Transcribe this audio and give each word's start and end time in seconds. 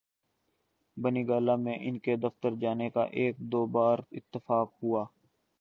بنی 0.97 1.27
گالہ 1.27 1.55
میں 1.55 1.77
ان 1.81 1.99
کے 1.99 2.15
دفتر 2.15 2.55
جانے 2.55 2.89
کا 2.89 3.03
ایک 3.13 3.37
دو 3.51 3.65
بار 3.67 3.99
اتفاق 4.11 4.73
ہوا۔ 4.83 5.05